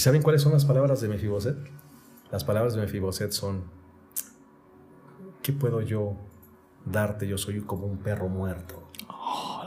[0.00, 1.56] saben cuáles son las palabras de Mefiboset?
[2.30, 3.64] Las palabras de Mefiboset son,
[5.42, 6.14] ¿qué puedo yo
[6.84, 7.26] darte?
[7.26, 8.84] Yo soy como un perro muerto.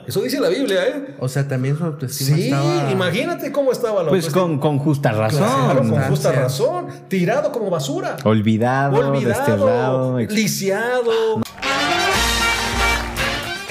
[0.06, 1.16] Eso dice la Biblia, ¿eh?
[1.20, 2.92] O sea, también su autoestima Sí, estaba...
[2.92, 5.40] imagínate cómo estaba la Pues con, con justa razón.
[5.40, 6.88] Claro, con justa razón.
[7.08, 8.18] Tirado como basura.
[8.26, 9.64] Olvidado, desterrado.
[10.16, 11.12] Olvidado, ex- lisiado.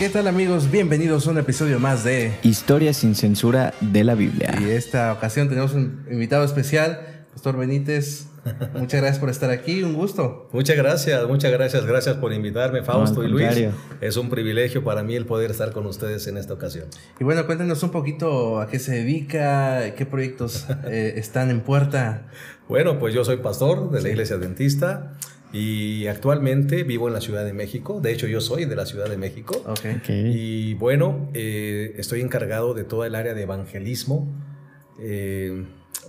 [0.03, 0.69] ¿Qué tal amigos?
[0.69, 2.37] Bienvenidos a un episodio más de...
[2.43, 4.53] Historia sin censura de la Biblia.
[4.61, 8.27] Y esta ocasión tenemos un invitado especial, Pastor Benítez.
[8.75, 10.49] Muchas gracias por estar aquí, un gusto.
[10.51, 13.47] Muchas gracias, muchas gracias, gracias por invitarme, Fausto y Luis.
[14.01, 16.87] Es un privilegio para mí el poder estar con ustedes en esta ocasión.
[17.21, 22.27] Y bueno, cuéntanos un poquito a qué se dedica, qué proyectos eh, están en puerta.
[22.69, 25.13] Bueno, pues yo soy pastor de la iglesia adventista
[25.53, 28.01] y actualmente vivo en la Ciudad de México.
[28.01, 29.63] De hecho, yo soy de la Ciudad de México.
[29.67, 29.81] Ok.
[29.99, 30.09] Ok.
[30.09, 34.29] Y bueno, eh, estoy encargado de toda el área de evangelismo,
[34.99, 35.65] eh,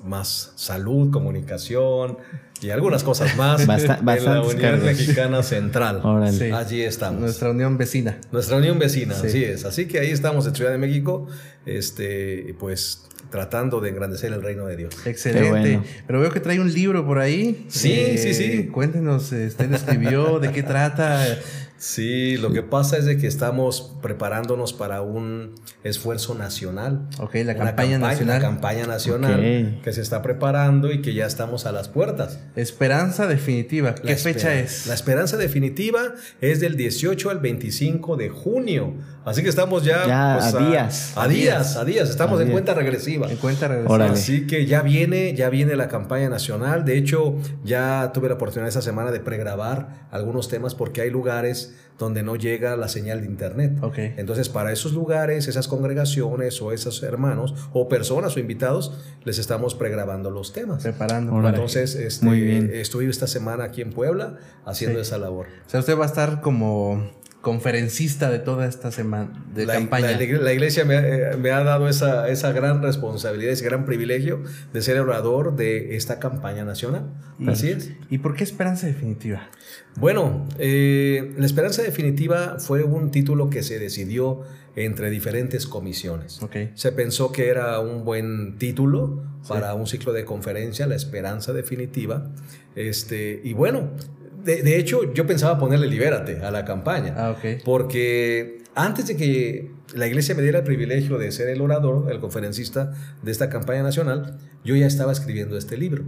[0.05, 2.17] más salud, comunicación
[2.61, 4.83] y algunas cosas más Basta- en la Unión cargos.
[4.85, 6.01] Mexicana Central.
[6.03, 6.31] Órale.
[6.31, 6.45] Sí.
[6.51, 7.21] Allí estamos.
[7.21, 8.17] Nuestra unión vecina.
[8.31, 9.27] Nuestra unión vecina, Sí.
[9.27, 9.65] así es.
[9.65, 11.27] Así que ahí estamos en Ciudad de México,
[11.65, 13.03] este, pues
[13.33, 14.93] tratando de engrandecer el reino de Dios.
[15.07, 15.49] Excelente.
[15.49, 15.83] bueno.
[16.05, 17.65] Pero veo que trae un libro por ahí.
[17.67, 18.67] Sí, sí, sí.
[18.67, 21.25] Cuéntenos, eh, usted escribió, de qué trata.
[21.83, 27.09] Sí, lo que pasa es de que estamos preparándonos para un esfuerzo nacional.
[27.19, 28.37] Ok, la Una campaña nacional.
[28.37, 32.39] Una campaña nacional que se está preparando y que ya estamos a las puertas.
[32.55, 33.95] Esperanza definitiva.
[33.95, 34.87] ¿Qué La fecha es?
[34.87, 38.93] La esperanza definitiva es del 18 al 25 de junio.
[39.25, 41.13] Así que estamos ya, Ya pues, a días.
[41.15, 42.09] A días, a días.
[42.09, 42.53] Estamos A en días.
[42.53, 43.29] cuenta regresiva.
[43.31, 43.93] En cuenta regresiva.
[43.95, 44.13] Órale.
[44.13, 46.83] Así que ya viene, ya viene la campaña nacional.
[46.85, 51.73] De hecho, ya tuve la oportunidad esta semana de pregrabar algunos temas porque hay lugares
[51.99, 53.77] donde no llega la señal de internet.
[53.81, 53.97] Ok.
[54.17, 58.91] Entonces, para esos lugares, esas congregaciones o esos hermanos o personas o invitados,
[59.23, 60.83] les estamos pregrabando los temas.
[60.83, 61.33] Preparando.
[61.33, 61.55] Órale.
[61.55, 62.71] Entonces, este, Muy bien.
[62.73, 65.03] estuve esta semana aquí en Puebla haciendo Sí.
[65.07, 65.47] esa labor.
[65.65, 67.11] O sea, usted va a estar como
[67.43, 70.11] conferencista de toda esta semana de la, campaña.
[70.17, 73.85] la- la iglesia me, ha- eh, me ha dado esa, esa gran responsabilidad, ese gran
[73.85, 77.11] privilegio de ser orador de esta campaña nacional.
[77.45, 77.91] Así es.
[78.09, 79.49] ¿Y por qué esperanza definitiva?
[79.97, 84.41] Bueno, eh, La Esperanza Definitiva fue un título que se decidió
[84.77, 86.41] entre diferentes comisiones.
[86.41, 86.55] Ok.
[86.75, 92.31] Se pensó que era un buen título para un ciclo de conferencia, La Esperanza Definitiva.
[92.75, 93.91] Este, y bueno,
[94.43, 97.13] de, de hecho yo pensaba ponerle Libérate a la campaña.
[97.17, 97.35] Ah.
[97.63, 102.19] Porque antes de que la iglesia me diera el privilegio de ser el orador, el
[102.19, 106.03] conferencista de esta campaña nacional, yo ya estaba escribiendo este libro.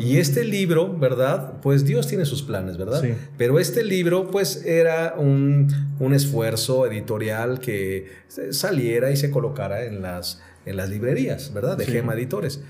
[0.00, 1.60] Y este libro, ¿verdad?
[1.62, 3.00] Pues Dios tiene sus planes, ¿verdad?
[3.00, 3.14] Sí.
[3.38, 5.68] Pero este libro, pues era un,
[5.98, 8.06] un esfuerzo editorial que
[8.50, 11.78] saliera y se colocara en las, en las librerías, ¿verdad?
[11.78, 11.92] De Sí.
[11.92, 12.60] Gema Editores.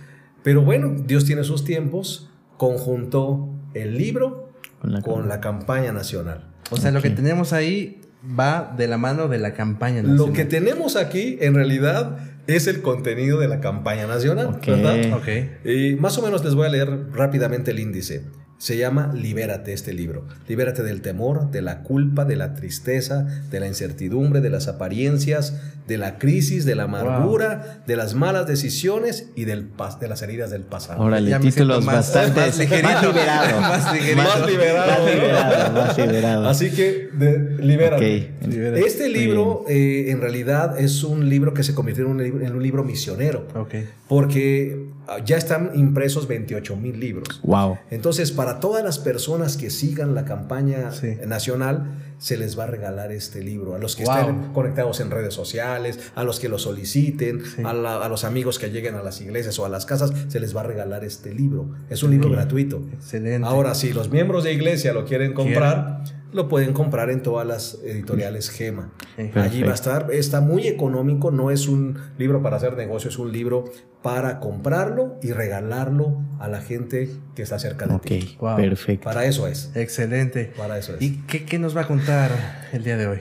[0.45, 4.48] Pero bueno, Dios tiene sus tiempos, conjuntó el libro
[4.81, 6.45] Con la con la campaña nacional.
[6.71, 8.01] O sea, lo que tenemos ahí
[8.39, 10.17] va de la mano de la campaña nacional.
[10.19, 14.67] Lo que tenemos aquí en realidad es el contenido de la campaña nacional, Ok.
[14.67, 15.13] ¿verdad?
[15.15, 15.29] Ok.
[15.67, 18.25] Y más o menos les voy a leer rápidamente el índice.
[18.59, 20.25] Se llama Libérate este libro.
[20.49, 25.55] Libérate del temor, de la culpa, de la tristeza, de la incertidumbre, de las apariencias,
[25.87, 30.23] de la crisis, de la amargura, de las malas decisiones y del pas- de las
[30.23, 31.01] heridas del pasado.
[31.03, 32.89] Órale, títulos más- bastante más ligerito.
[32.89, 33.61] más liberado.
[33.61, 34.17] Más ligerito.
[34.23, 35.15] Más liberado, Más ¿no?
[35.15, 36.49] liberado, más liberado.
[36.49, 38.33] Así que de- libérate.
[38.43, 38.49] Ok.
[38.49, 38.81] Libérate.
[38.87, 42.53] Este libro eh, en realidad es un libro que se convirtió en un, libro- en
[42.55, 43.47] un libro misionero.
[43.55, 43.75] Ok.
[44.09, 44.85] porque
[45.25, 47.41] ya están impresos 28 mil libros.
[47.43, 47.79] Wow.
[47.91, 51.17] Entonces, para todas las personas que sigan la campaña Sí.
[51.27, 53.75] nacional, se les va a regalar este libro.
[53.75, 54.17] A los que Wow.
[54.19, 57.63] estén conectados en redes sociales, a los que lo soliciten, Sí.
[57.65, 60.41] a, la- a los amigos que lleguen a las iglesias o a las casas, se
[60.41, 61.71] les va a regalar este libro.
[61.91, 62.83] Es un libro gratuito.
[62.93, 63.47] Excelente.
[63.47, 66.03] Ahora, si los miembros de iglesia lo quieren comprar,
[66.33, 68.93] lo pueden comprar en todas las editoriales Gema.
[69.35, 73.19] Allí va a estar, está muy económico, no es un libro para hacer negocio, es
[73.19, 73.65] un libro
[74.03, 78.37] para comprarlo y regalarlo a la gente que está cerca de Ok, ti.
[78.41, 78.57] Wow.
[78.57, 79.05] perfecto.
[79.05, 80.53] Para eso es, Excelente.
[80.57, 81.03] para eso es.
[81.03, 82.31] ¿Y qué, qué nos va a contar
[82.73, 83.19] el día de hoy?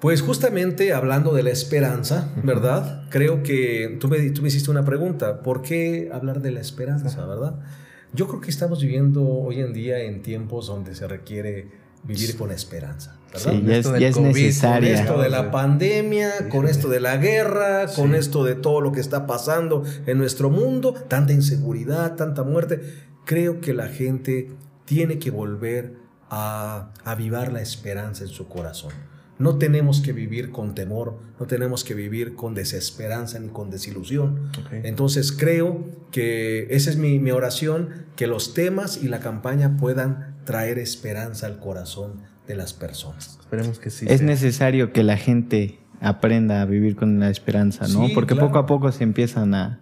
[0.00, 3.04] Pues justamente hablando de la esperanza, ¿verdad?
[3.10, 7.24] Creo que tú me, tú me hiciste una pregunta, ¿por qué hablar de la esperanza,
[7.26, 7.60] verdad?
[8.12, 12.50] Yo creo que estamos viviendo hoy en día en tiempos donde se requiere vivir con
[12.50, 13.52] esperanza, ¿verdad?
[13.52, 14.94] Sí, ya es, Esto del ya es COVID, con Con necesaria.
[15.00, 19.00] esto de la pandemia, con esto de la guerra, con esto de todo lo que
[19.00, 22.80] está pasando en nuestro mundo, tanta inseguridad, tanta muerte,
[23.24, 24.50] creo que la gente
[24.84, 25.94] tiene que volver
[26.30, 28.92] a avivar la esperanza en su corazón.
[29.38, 34.50] No tenemos que vivir con temor, no tenemos que vivir con desesperanza ni con desilusión.
[34.72, 40.35] Entonces creo que esa es mi, mi oración, que los temas y la campaña puedan
[40.46, 43.36] traer esperanza al corazón de las personas.
[43.40, 44.06] Esperemos que sí.
[44.08, 44.26] Es sea.
[44.26, 48.06] necesario que la gente aprenda a vivir con la esperanza, ¿no?
[48.06, 48.46] Sí, Porque claro.
[48.48, 49.80] poco a poco se empiezan a,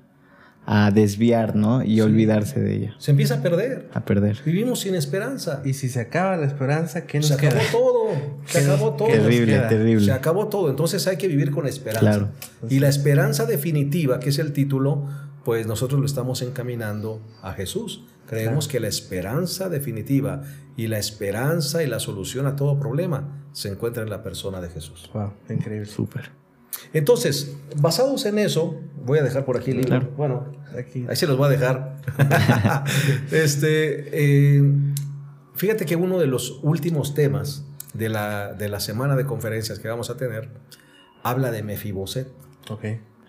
[0.66, 1.82] a desviar, ¿no?
[1.84, 3.90] Y olvidarse de ella, Se empieza a perder.
[3.92, 4.38] a perder.
[4.46, 5.60] Vivimos sin esperanza.
[5.64, 7.70] Y si se acaba la esperanza, ¿qué nos Se acabó queda?
[7.70, 8.04] todo.
[8.46, 9.08] Se ¿Qué nos- acabó todo.
[9.08, 10.04] Terrible, terrible.
[10.06, 10.70] Se acabó todo.
[10.70, 12.00] Entonces hay que vivir con esperanza.
[12.00, 12.28] Claro.
[12.70, 15.06] Y la esperanza definitiva, que es el título,
[15.44, 18.04] pues nosotros lo estamos encaminando a Jesús.
[18.26, 18.72] Creemos Claro.
[18.72, 20.42] que la esperanza definitiva
[20.76, 24.70] y la esperanza y la solución a todo problema se encuentra en la persona de
[24.70, 25.10] Jesús.
[25.12, 25.86] Wow, increíble.
[25.86, 26.30] Súper.
[26.92, 29.90] Entonces, basados en eso, voy a dejar por aquí el libro.
[29.90, 30.10] Claro.
[30.16, 31.06] Bueno, Aquí.
[31.08, 32.00] Ahí se los voy a dejar.
[33.30, 34.62] este, eh,
[35.54, 39.88] fíjate que uno de los últimos temas de la, de la semana de conferencias que
[39.88, 40.48] vamos a tener
[41.22, 42.28] habla de Mefiboset.
[42.70, 42.84] Ok.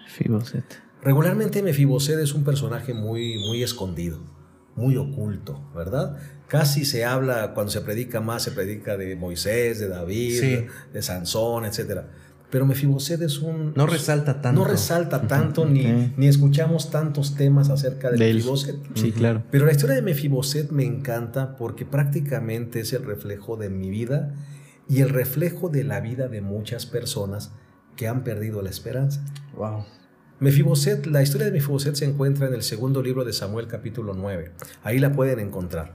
[0.08, 0.85] Fiboset.
[1.06, 4.18] Regularmente Mefiboset es un personaje muy, muy escondido,
[4.76, 6.18] muy oculto, ¿verdad?
[6.48, 10.66] Casi se habla, cuando se predica más, se predica de Moisés, de David, Sí.
[10.94, 12.02] de Sansón, etc.
[12.50, 13.74] Pero Mefiboset es un...
[13.76, 14.62] No resalta tanto.
[14.62, 18.42] No resalta tanto, ni, ni escuchamos tantos temas acerca de, De.
[18.96, 19.44] Sí, claro.
[19.52, 24.36] Pero la historia de Mefiboset me encanta porque prácticamente es el reflejo de mi vida
[24.90, 27.52] y el reflejo de la vida de muchas personas
[27.96, 29.24] que han perdido la esperanza.
[29.56, 29.86] Wow.
[30.40, 34.52] Mefiboset, la historia de Mefiboset se encuentra en el segundo libro de Samuel capítulo 9.
[34.84, 35.94] Ahí la pueden encontrar.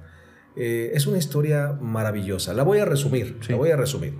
[0.57, 2.55] Eh, es una historia maravillosa.
[2.55, 3.53] La voy a resumir, Sí.
[3.53, 4.15] la voy a resumir.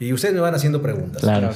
[0.00, 1.20] Y ustedes me van haciendo preguntas.
[1.22, 1.50] Claro.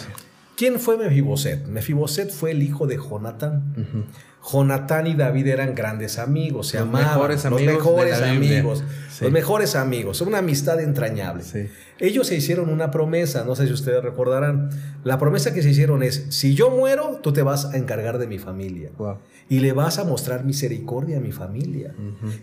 [0.57, 1.67] ¿Quién fue Mefiboset?
[1.67, 3.75] Mefiboset fue el hijo de Jonatán.
[3.77, 4.05] Ujú.
[4.51, 8.33] Jonatán y David eran grandes amigos, se Los amaban, mejores los amigos mejores de la
[8.33, 8.59] Biblia.
[8.59, 9.25] amigos, Sí.
[9.25, 11.45] los mejores amigos, una amistad entrañable.
[11.45, 11.69] Sí.
[12.01, 14.71] Ellos se hicieron una promesa, no sé si ustedes recordarán.
[15.05, 18.27] La promesa que se hicieron es, si yo muero, tú te vas a encargar de
[18.27, 19.19] mi familia Wow.
[19.49, 21.95] y le vas a mostrar misericordia a mi familia.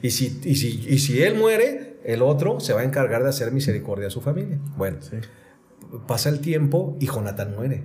[0.02, 3.30] Y si, y, si, y si él muere, el otro se va a encargar de
[3.30, 4.58] hacer misericordia a su familia.
[4.78, 5.18] Bueno, Sí.
[6.08, 7.84] pasa el tiempo y Jonatán muere.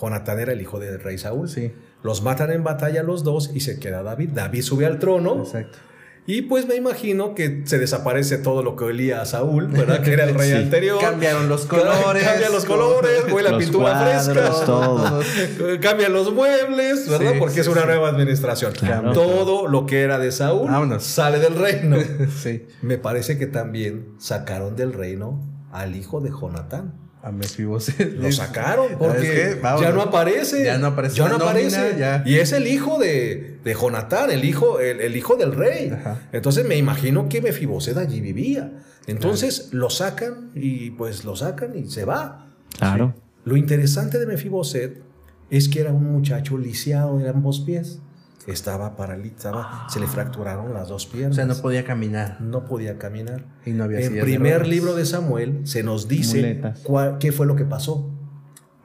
[0.00, 1.48] Jonatán era el hijo del rey Saúl.
[1.48, 1.72] Sí.
[2.04, 4.28] Los matan en batalla los dos y se queda David.
[4.34, 5.78] David sube al trono Exacto.
[6.26, 10.02] y pues me imagino que se desaparece todo lo que olía a Saúl, ¿verdad?
[10.02, 10.56] Que era el rey Sí.
[10.56, 11.00] anterior.
[11.00, 12.22] Cambiaron los colores.
[12.22, 14.66] Cambian los colores, huele a Los pintura cuadros, fresca.
[14.66, 15.22] todo.
[15.80, 17.32] Cambian los muebles, ¿verdad?
[17.32, 17.86] Sí, Porque sí, es una sí.
[17.88, 18.72] nueva administración.
[18.74, 19.12] Claro.
[19.12, 21.02] Todo lo que era de Saúl Vámonos.
[21.04, 21.96] sale del reino.
[22.42, 22.66] sí.
[22.82, 25.42] Me parece que también sacaron del reino
[25.72, 27.00] al hijo de Jonatán.
[27.24, 28.16] A Mefiboset.
[28.18, 30.64] Lo sacaron ¿Sabes porque ya no aparece.
[30.64, 31.96] Ya no aparece Ya no nómina, aparece.
[31.98, 32.22] ya.
[32.26, 35.88] Y es el hijo de, de Jonatán, el hijo, el, el hijo del rey.
[35.90, 36.20] Ajá.
[36.32, 38.72] Entonces me imagino que Mefiboset allí vivía.
[39.06, 42.50] Entonces lo sacan y pues lo sacan y se va.
[42.78, 43.14] Claro.
[43.44, 45.02] Lo interesante de Mefiboset
[45.50, 48.00] es que era un muchacho lisiado de ambos pies.
[48.46, 51.36] Estaba paralizado, se le fracturaron las dos O piernas.
[51.36, 52.40] sea, no podía caminar.
[52.40, 53.44] No podía caminar.
[53.64, 57.56] Y no había de primer libro de Samuel se nos dice cuál- qué fue lo
[57.56, 58.10] que pasó.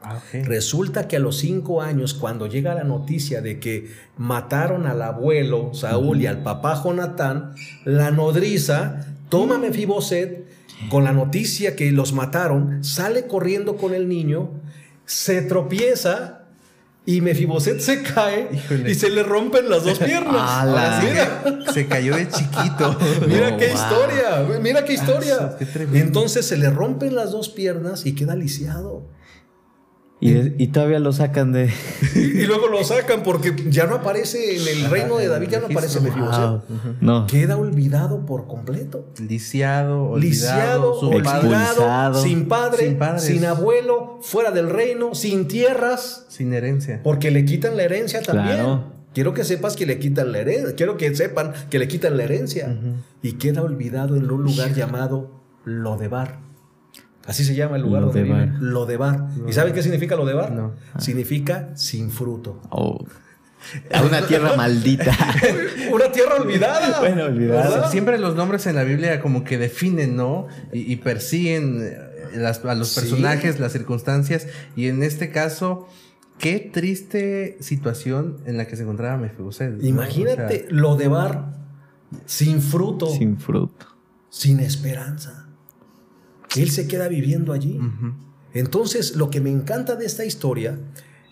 [0.01, 0.17] Ah.
[0.45, 5.73] Resulta que a los cinco años, cuando llega la noticia de que mataron al abuelo
[5.73, 7.53] Saúl y al papá Jonatán,
[7.83, 10.47] la nodriza toma a Mefiboset
[10.89, 14.51] con la noticia que los mataron, sale corriendo con el niño,
[15.05, 16.38] se tropieza
[17.15, 18.91] y Mefiboset se cae Híjole.
[18.91, 20.63] y se le rompen las dos piernas.
[21.73, 22.97] Se cayó de chiquito.
[23.27, 23.75] Mira No, qué wow.
[23.75, 25.37] historia, mira qué historia.
[25.41, 25.65] Ah, qué.
[25.99, 29.07] Entonces se le rompen las dos piernas y queda lisiado.
[30.21, 31.71] Y, y todavía lo sacan de.
[32.13, 35.59] Y, y luego lo sacan porque ya no aparece en el reino de David, ya
[35.61, 36.41] no aparece Mefiboset.
[36.41, 36.61] Wow.
[36.99, 37.25] No.
[37.27, 39.05] Queda olvidado por completo.
[39.17, 42.21] Lisiado, Lisiado, olvidado, su olvidado.
[42.21, 43.23] sin padre, Sin padres.
[43.23, 46.99] sin abuelo, fuera del reino, sin tierras, sin herencia.
[47.01, 48.57] porque le quitan la herencia también.
[48.57, 48.99] Claro.
[49.13, 52.23] Quiero que sepas que le quitan la herencia, quiero que sepan que le quitan la
[52.25, 52.77] herencia
[53.23, 55.31] y queda olvidado en un lugar llamado
[55.65, 56.39] Lodebar.
[57.29, 58.47] Así se llama el lugar donde Lodebar.
[58.49, 58.57] vive.
[58.61, 59.27] Lodebar.
[59.47, 60.51] ¿Y saben qué significa Lodebar?
[60.51, 60.73] No.
[60.97, 62.61] Significa sin fruto.
[62.69, 63.05] Oh.
[63.93, 65.11] A una tierra maldita.
[65.93, 66.99] Una tierra olvidada.
[66.99, 67.69] Bueno, olvidada.
[67.69, 67.91] ¿verdad?
[67.91, 70.47] Siempre los nombres en la Biblia como que definen, ¿no?
[70.71, 71.97] Y, y persiguen eh,
[72.35, 73.01] las- a los Sí.
[73.01, 74.47] personajes, las circunstancias.
[74.77, 75.87] Y en este caso,
[76.37, 79.71] qué triste situación en la que se encontraba Mefiboset.
[79.73, 79.85] ¿no?
[79.85, 81.53] Imagínate Lodebar
[82.25, 83.85] sin fruto, sin, Sin fruto.
[84.61, 85.38] esperanza.
[86.55, 87.79] Él se queda viviendo allí.
[88.53, 90.79] Entonces, lo que me encanta de esta historia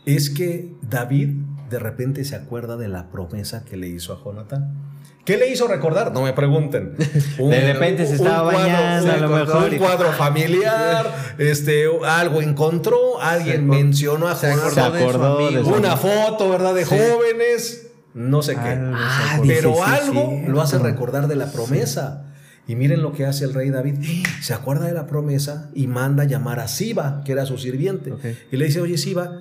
[0.05, 1.29] es que David
[1.69, 4.87] de repente se acuerda de la promesa que le hizo a Jonatán.
[5.25, 6.13] ¿Qué le hizo recordar?
[6.13, 6.95] No me pregunten.
[7.37, 13.57] De repente se estaba bañando, a lo mejor, Un cuadro familiar, este, algo encontró, alguien
[13.57, 16.73] Se mencionó a se Jonathan, Se acordó de su una foto, ¿verdad?
[16.73, 16.95] De Sí.
[16.97, 18.79] jóvenes, no sé qué.
[18.79, 22.31] Ah, dice, Pero sí, algo lo hace recordar de la promesa.
[22.67, 23.95] Y miren lo que hace el rey David.
[24.41, 28.13] Se acuerda de la promesa y manda llamar a Siba, que era su sirviente.
[28.51, 29.39] Y le dice, oye Siba,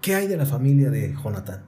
[0.00, 1.64] ¿qué hay de la familia de Jonatán?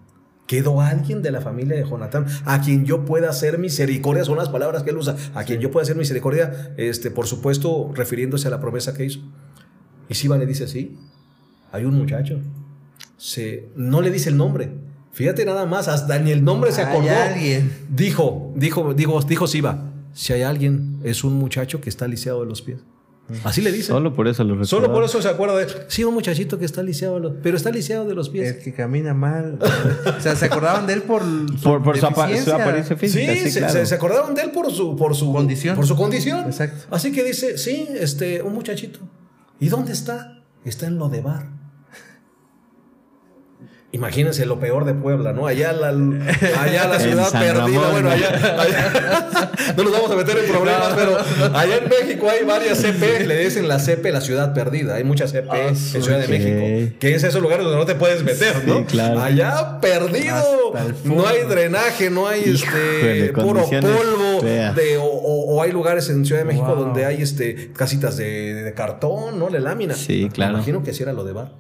[0.49, 4.25] ¿Quedó alguien de la familia de Jonatán a quien yo pueda hacer misericordia?
[4.25, 5.15] Son las palabras que él usa.
[5.35, 9.21] A quien yo pueda hacer misericordia, este, por supuesto, refiriéndose a la promesa que hizo.
[10.09, 10.99] Y Siba le dice, sí,
[11.71, 12.41] hay un muchacho.
[13.19, 14.71] Se, no le dice el nombre.
[15.13, 17.11] Fíjate nada más, hasta ni el nombre se Hay acordó.
[17.11, 17.71] alguien.
[17.91, 22.47] Dijo, dijo, dijo, dijo Siba, si hay alguien, es un muchacho que está lisiado de
[22.47, 22.81] los pies.
[23.45, 23.89] Así le dice.
[23.89, 24.67] Solo por eso lo recuerdo.
[24.69, 27.57] Solo por eso se acuerda de, sí, un muchachito que está lisiado, de los- pero
[27.59, 28.57] está lisiado de los pies.
[28.57, 29.59] El que camina mal.
[29.61, 31.23] o sea, se acordaban de él por
[31.63, 33.35] Por, por su, apa- su apariencia física.
[33.35, 33.85] Sí, se, claro.
[33.87, 35.77] se- acordaron de él por su, por su Condición.
[35.77, 36.47] Por su condición.
[36.47, 36.87] Exacto.
[36.91, 39.01] Así que dice, sí, este, un muchachito.
[39.61, 40.43] ¿Y dónde está?
[40.65, 41.51] Está en Lodebar.
[43.91, 45.47] Imagínense lo peor de Puebla, ¿no?
[45.47, 47.55] Allá la, allá la ciudad perdida.
[47.55, 48.15] Ramón, bueno, ¿no?
[48.15, 51.17] allá, allá- no nos vamos a meter en problemas, pero
[51.57, 54.97] allá en México hay varias CP, le dicen la CP, la ciudad perdida.
[54.97, 56.29] Hay muchas CP en Ciudad de.
[56.29, 58.81] México, que es esos lugares donde no te puedes meter, ¿no?
[58.81, 59.21] Sí, claro.
[59.23, 65.63] Allá perdido, no hay drenaje, no hay Híjole, este puro polvo, de, o, o- o
[65.63, 66.77] hay lugares en Ciudad de México Wow.
[66.85, 69.49] donde hay este casitas de, de cartón, ¿no?
[69.49, 69.95] De lámina.
[69.95, 70.53] Sí, Me claro.
[70.55, 71.53] imagino que así era lo de bar.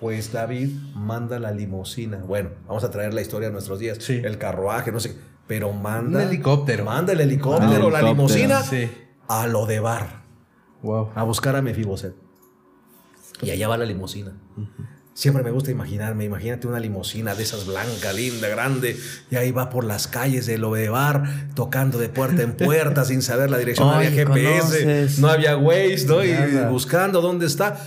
[0.00, 2.16] Pues David manda la limusina.
[2.18, 3.98] Bueno, vamos a traer la historia a nuestros días.
[4.00, 4.20] Sí.
[4.24, 5.14] El carruaje, no sé.
[5.46, 6.20] Pero manda.
[6.22, 6.84] Un helicóptero.
[6.84, 8.90] Manda el helicóptero, Ah, la limusina Sí.
[9.28, 10.22] a lo de bar.
[10.82, 11.10] Wow.
[11.14, 12.14] A buscar a Mefiboset.
[13.42, 14.32] Y allá va la limusina.
[15.12, 18.96] Siempre me gusta imaginarme, imagínate una limusina de esas blanca, linda, grande,
[19.30, 23.50] y ahí va por las calles de Lodebar, tocando de puerta en puerta sin saber
[23.50, 25.18] la dirección, no había GPS, conoces.
[25.18, 26.24] no había Waze, ¿no?
[26.24, 27.78] Y buscando dónde está.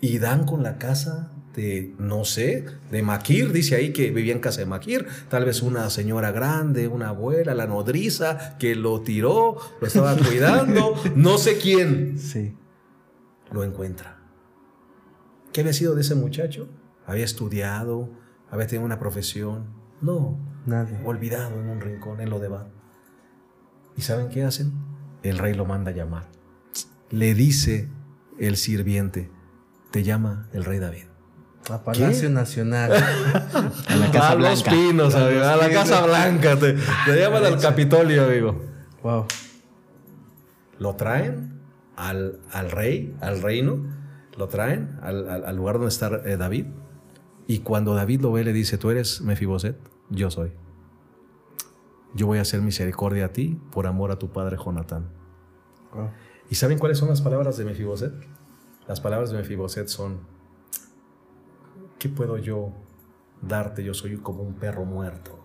[0.00, 4.40] Y dan con la casa de, no sé, de Maquir, dice ahí que vivía en
[4.40, 9.56] casa de Maquir, tal vez una señora grande, una abuela, la nodriza, que lo tiró,
[9.80, 12.54] lo estaba cuidando, no sé quién Sí.
[13.50, 14.18] lo encuentra.
[15.52, 16.68] ¿Qué había sido de ese muchacho?
[17.06, 18.08] Había estudiado,
[18.50, 19.66] había tenido una profesión.
[20.00, 20.88] No, Nada.
[21.04, 22.70] olvidado en un rincón, en lo de bar.
[23.96, 24.72] ¿Y saben qué hacen?
[25.22, 26.28] El rey lo manda a llamar.
[27.10, 27.88] Le dice
[28.38, 29.30] el sirviente,
[29.90, 31.04] te llama el rey David.
[31.70, 32.92] A Palacio Nacional.
[33.88, 34.70] A la Casa a los Blanca.
[34.70, 35.70] pinos, A amigo, los a la.
[35.70, 36.56] Casa Blanca.
[36.56, 38.60] Te, te llaman al Capitolio, amigo.
[39.02, 39.26] wow.
[40.78, 41.60] Lo traen
[41.96, 43.84] al, al rey, al reino,
[44.36, 46.66] lo traen al, al- al lugar donde está eh, David.
[47.46, 49.76] Y cuando David lo ve, le dice: Tú eres Mefiboset,
[50.10, 50.52] yo soy.
[52.14, 55.06] Yo voy a hacer misericordia a ti por amor a tu padre Jonatán.
[55.94, 56.10] Wow.
[56.50, 58.12] ¿Y saben cuáles son las palabras de Mefiboset?
[58.88, 60.20] Las palabras de Mefiboset son:
[62.02, 62.70] ¿Qué puedo yo
[63.40, 63.84] darte?
[63.84, 65.38] Yo soy como un perro muerto.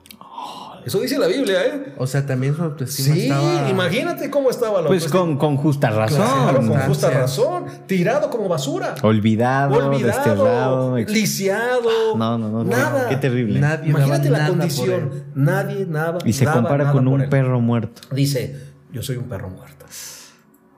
[0.84, 1.94] Eso dice la Biblia, ¿eh?
[2.00, 3.70] O sea, también su autoestima Sí, estaba.
[3.70, 6.18] imagínate cómo estaba la Pues con, con justa razón.
[6.26, 7.66] Claro, con justa razón.
[7.86, 8.96] Tirado como basura.
[9.04, 10.08] Olvidado, Olvidado.
[10.08, 10.98] desterrado.
[10.98, 12.16] ex- Lisiado.
[12.18, 12.64] No, no, no.
[12.64, 13.08] Nada.
[13.08, 13.60] Qué terrible.
[13.60, 15.26] Nadie Imagínate la condición.
[15.36, 16.18] Nadie, nada.
[16.26, 18.02] Y se daba compara con un perro muerto.
[18.16, 18.56] Dice:
[18.92, 19.86] Yo soy un perro muerto.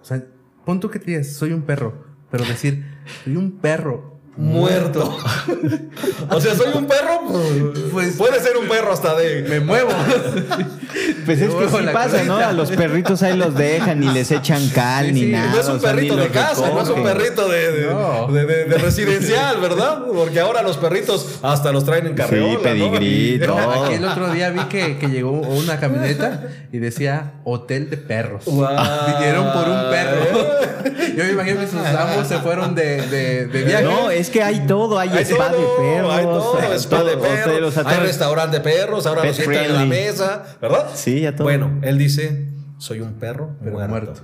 [0.01, 0.21] O sea,
[0.65, 1.93] pon tú que te digas, soy un perro.
[2.31, 2.83] Pero decir,
[3.23, 5.17] soy un perro Muerto.
[6.29, 7.21] o sea, soy un perro.
[7.91, 9.43] Pues- puede ser un perro hasta de.
[9.49, 9.89] Me muevo.
[11.25, 12.37] Pues es que sí pasa, ¿no?
[12.37, 15.51] A los perritos ahí los dejan y les echan cal Sí, ni sí, nada.
[15.51, 17.93] No es un o sea, ni perrito de casa, no es un perrito de, de,
[17.93, 18.27] No.
[18.31, 19.99] de- de- de residencial, ¿verdad?
[20.11, 22.53] Porque ahora los perritos hasta los traen en carreola.
[22.55, 22.61] ¿no?
[22.61, 23.39] pedigrí.
[23.85, 28.45] Aquí el otro día vi que, que llegó una camioneta y decía hotel de perros.
[28.45, 28.75] Guau.
[29.13, 30.25] Vinieron por un perro.
[31.15, 33.83] Yo me imagino que sus amos se fueron de, de, de viaje.
[33.83, 34.97] No, es que hay todo.
[34.99, 36.13] Hay, Hay spa de perros.
[36.13, 39.73] hay todo, spa de perros, hay todo- restaurante de perros, ahora Pet nos sientan en
[39.73, 40.89] la mesa, ¿verdad?
[40.95, 41.43] Sí, ya todo.
[41.45, 43.89] Bueno, él dice, soy un perro Pero muerto.
[43.89, 44.21] muerto.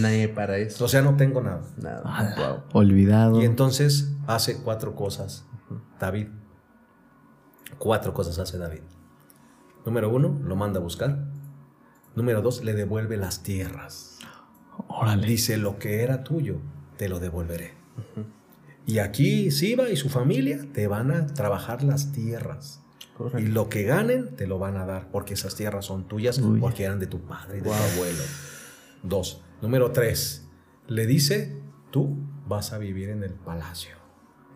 [0.00, 0.84] Nadie para eso.
[0.84, 1.62] O sea, no tengo nada.
[1.76, 2.02] Nada.
[2.04, 3.40] Ala, Olvidado.
[3.40, 5.44] Y entonces hace cuatro cosas,
[5.98, 6.28] David.
[7.78, 8.82] Cuatro cosas hace David.
[9.84, 11.18] Número uno, lo manda a buscar.
[12.14, 14.18] Número dos, le devuelve las tierras.
[14.88, 15.26] Órale.
[15.26, 16.58] Dice, lo que era tuyo,
[16.96, 17.74] te lo devolveré.
[18.86, 22.80] Y aquí Siba y su familia te van a trabajar las tierras.
[23.38, 26.58] Y lo que ganen, te lo van a dar, porque esas tierras son tuyas, Uy.
[26.58, 28.22] porque eran de tu padre y de tu abuelo.
[29.02, 29.42] Dos.
[29.62, 30.48] Número tres.
[30.88, 31.56] Le dice,
[31.90, 33.94] tú vas a vivir en el palacio.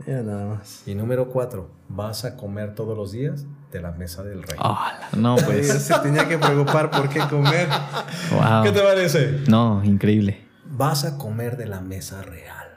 [0.07, 0.83] Ya nada más.
[0.87, 4.59] Y número cuatro, vas a comer todos los días de la mesa del rey.
[4.61, 5.69] Hola, no, pues.
[5.69, 7.69] Pues se tenía que preocupar por qué comer.
[8.31, 8.65] wow.
[8.65, 9.41] ¿Qué te parece?
[9.49, 10.47] No, increíble.
[10.67, 12.68] Vas a comer de la mesa real.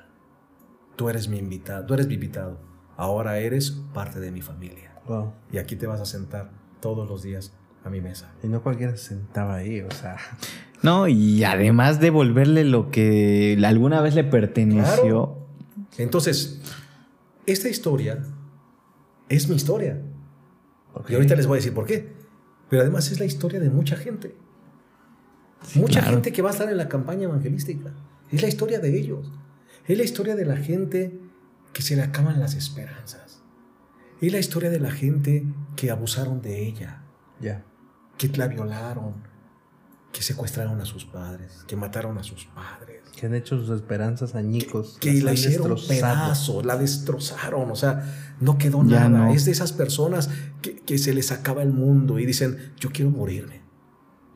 [1.02, 2.60] Tú eres mi invitado, tú eres mi invitado.
[2.96, 5.02] Ahora eres parte de mi familia.
[5.08, 5.34] Wow.
[5.52, 7.54] Y aquí te vas a sentar todos los días
[7.84, 8.32] a mi mesa.
[8.44, 10.18] Y no cualquiera se sentaba ahí, o sea.
[10.84, 15.38] No, y además devolverle lo que alguna vez le perteneció.
[15.98, 16.62] Entonces,
[17.48, 18.24] esta historia
[19.28, 20.04] es mi historia.
[21.10, 22.14] Y ahorita les voy a decir por qué.
[22.70, 24.36] Pero además es la historia de mucha gente.
[25.74, 26.18] mucha claro.
[26.18, 27.92] gente que va a estar en la campaña evangelística.
[28.32, 29.32] Es la historia de ellos.
[29.92, 31.20] Es la historia de la gente
[31.74, 33.42] que se le acaban las esperanzas.
[34.22, 35.46] Es la historia de la gente
[35.76, 37.04] que abusaron de ella,
[37.42, 37.66] Ya.
[38.18, 39.16] que la violaron,
[40.14, 43.02] que secuestraron a sus padres, que mataron a sus padres.
[43.18, 44.98] Que han hecho sus esperanzas añicos.
[45.02, 49.26] que las la hicieron pedazos, la destrozaron, o sea, no quedó Ya nada.
[49.26, 49.34] no.
[49.34, 50.30] Es de esas personas
[50.62, 53.61] que, que se les acaba el mundo y dicen, yo quiero morirme.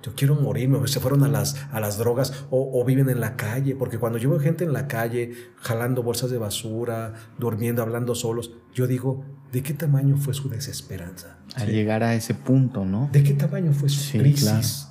[0.05, 3.19] Yo quiero morirme, o se fueron a las, a las drogas o, o viven en
[3.19, 7.81] la calle, porque cuando yo veo gente en la calle jalando bolsas de basura, durmiendo,
[7.81, 11.39] hablando solos, yo digo, ¿de qué tamaño fue su desesperanza?
[11.55, 13.09] Al llegar a ese punto, ¿no?
[13.11, 14.89] ¿De qué tamaño fue su Sí, crisis?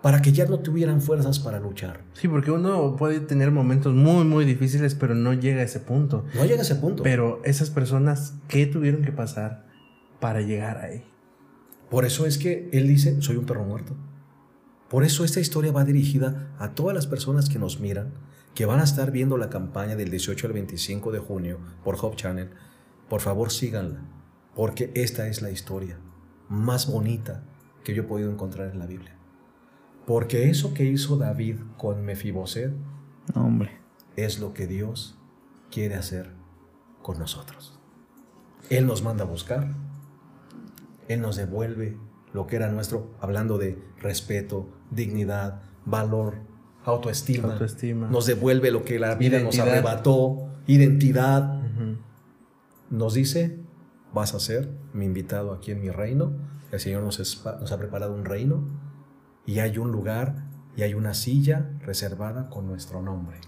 [0.00, 2.00] Para que ya no tuvieran fuerzas para luchar.
[2.14, 6.24] Sí, porque uno puede tener momentos muy, muy difíciles, pero no llega a ese punto.
[6.34, 7.02] No llega a ese punto.
[7.02, 9.66] Pero esas personas, ¿qué tuvieron que pasar
[10.20, 11.04] para llegar ahí?
[11.90, 13.94] Por eso es que él dice, soy un perro muerto.
[14.94, 18.12] Por eso esta historia va dirigida a todas las personas que nos miran,
[18.54, 22.14] que van a estar viendo la campaña del 18 al 25 de junio por Hope
[22.14, 22.50] Channel.
[23.08, 24.02] Por favor, síganla,
[24.54, 25.98] porque esta es la historia
[26.48, 27.42] más bonita
[27.82, 29.16] que yo he podido encontrar en la Biblia.
[30.06, 32.72] Porque eso que hizo David con Mefiboset
[33.34, 33.72] hombre.
[34.14, 35.18] es lo que Dios
[35.72, 36.30] quiere hacer
[37.02, 37.76] con nosotros.
[38.70, 39.74] Él nos manda a buscar,
[41.08, 41.98] Él nos devuelve
[42.34, 46.34] lo que era nuestro, hablando de respeto, dignidad, valor,
[46.84, 47.52] autoestima.
[47.52, 48.08] Autoestima.
[48.08, 51.62] Nos devuelve lo que la vida nos arrebató, identidad.
[52.90, 53.60] Nos dice,
[54.12, 56.32] vas a ser mi invitado aquí en mi reino.
[56.72, 58.66] El Señor nos, ha preparado un reino
[59.46, 63.38] y hay un lugar y hay una silla reservada con nuestro nombre.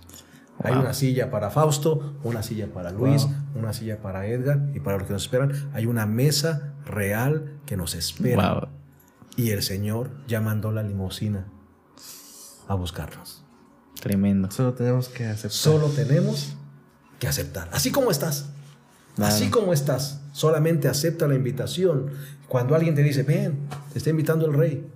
[0.62, 3.62] Hay una silla para Fausto, una silla para Luis, Wow.
[3.62, 5.52] una silla para Edgar y para los que nos esperan.
[5.74, 8.54] Hay una mesa real que nos espera.
[8.54, 8.68] Wow.
[9.36, 11.46] Y el Señor ya mandó la limusina
[12.68, 13.44] a buscarnos.
[14.00, 14.50] Tremendo.
[14.50, 15.50] Solo tenemos que aceptar.
[15.50, 16.54] Solo tenemos
[17.18, 17.68] que aceptar.
[17.72, 18.50] Así como estás.
[19.18, 20.20] Así como estás.
[20.32, 22.10] Solamente acepta la invitación.
[22.48, 24.86] Cuando alguien te dice, ven, te está invitando el rey.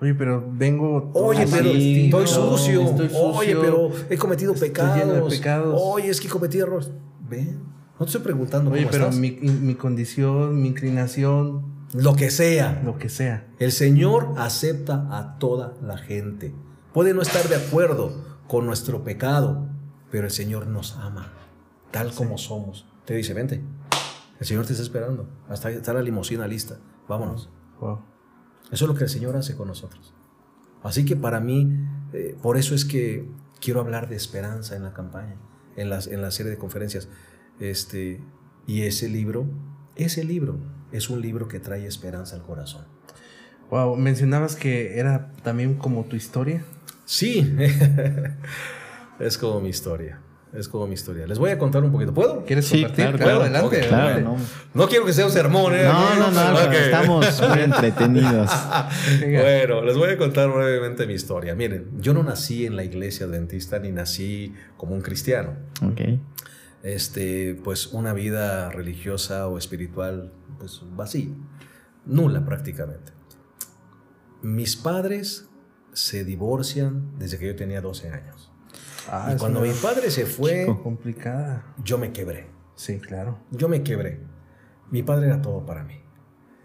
[0.00, 1.12] Oye, pero vengo.
[1.14, 2.82] Oye, pero vestido, estoy sucio.
[2.82, 3.22] estoy sucio.
[3.22, 4.96] Oye, pero he cometido Estoy pecados.
[4.98, 5.80] lleno de pecados.
[5.80, 6.90] Oye, es que cometí errores.
[7.28, 7.60] Ven,
[8.02, 9.20] no te estoy preguntando Oye, cómo pero estás.
[9.20, 12.82] mi, mi condición, mi inclinación, Lo que sea.
[12.84, 13.46] lo que sea.
[13.60, 16.52] El Señor acepta a toda la gente.
[16.92, 18.12] Puede no estar de acuerdo
[18.48, 19.68] con nuestro pecado,
[20.10, 21.32] pero el Señor nos ama,
[21.92, 22.88] tal como somos.
[23.04, 23.62] Te dice, vente.
[24.40, 25.28] El Señor te está esperando.
[25.48, 26.78] Hasta está la limusina lista.
[27.08, 27.50] Vámonos.
[27.80, 28.00] Wow.
[28.72, 30.12] Eso es lo que el Señor hace con nosotros.
[30.82, 31.72] Así que para mí,
[32.14, 33.28] eh, por eso es que
[33.60, 35.36] quiero hablar de esperanza en la campaña,
[35.76, 37.08] en, las, en la serie de conferencias.
[37.62, 38.20] Este,
[38.66, 39.46] y ese libro,
[39.96, 40.58] ese libro
[40.90, 42.84] es un libro que trae esperanza al corazón.
[43.70, 46.64] Wow, mencionabas que era también como tu historia.
[47.04, 47.54] Sí,
[49.20, 50.18] es como mi historia.
[50.52, 51.26] Es como mi historia.
[51.26, 52.12] Les voy a contar un poquito.
[52.12, 52.44] ¿Puedo?
[52.44, 53.04] ¿Quieres Sí, compartir?
[53.04, 53.42] claro, Claro, claro.
[53.44, 53.78] adelante.
[53.80, 54.36] Ok, Claro, no.
[54.74, 55.84] No quiero que sea un sermón, ¿eh?
[55.84, 56.72] No, no, no, Ok.
[56.74, 58.50] estamos muy entretenidos.
[59.20, 61.54] Bueno, les voy a contar brevemente mi historia.
[61.54, 65.54] Miren, yo no nací en la iglesia adventista ni nací como un cristiano.
[65.82, 66.00] Ok.
[66.82, 71.28] Este, pues una vida religiosa o espiritual, pues vacía,
[72.06, 73.12] nula prácticamente.
[74.42, 75.48] Mis padres
[75.92, 78.50] se divorcian desde que yo tenía 12 años.
[79.08, 81.64] Ah, y cuando mi padre se fue, complicada.
[81.84, 82.48] yo me quebré.
[82.74, 83.38] Sí, claro.
[83.50, 84.20] Yo me quebré.
[84.90, 86.00] Mi padre era todo para mí.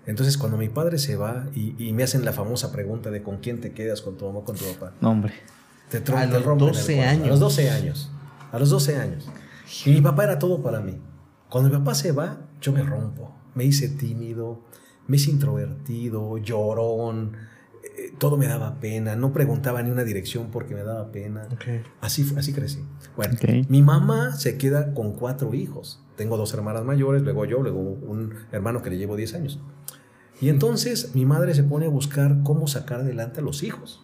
[0.06, 3.38] Entonces, cuando mi padre se va y, y me hacen la famosa pregunta de con
[3.38, 5.34] quién te quedas, con tu mamá o con tu papá, No, hombre.
[5.90, 7.00] te, A los rompen el 12 corazón.
[7.10, 7.26] años.
[7.26, 8.12] A los 12 años.
[8.52, 9.30] A los 12 años.
[9.86, 10.98] Y mi papá era todo para mí.
[11.50, 13.34] Cuando mi papá se va, yo me rompo.
[13.56, 14.62] Me hice tímido,
[15.08, 17.36] me hice introvertido, llorón.
[17.98, 19.16] eh, todo me daba pena.
[19.16, 21.48] No preguntaba ni una dirección porque me daba pena.
[21.52, 21.64] Ok.
[22.02, 22.84] Así, así crecí.
[23.16, 23.70] Bueno, Ok.
[23.70, 26.04] mi mamá se queda con cuatro hijos.
[26.16, 29.60] Tengo dos hermanas mayores, luego yo, luego un hermano que le llevo 10 años.
[30.42, 34.04] Y entonces mi madre se pone a buscar cómo sacar adelante a los hijos.